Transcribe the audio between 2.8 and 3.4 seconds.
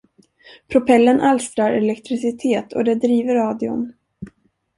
det driver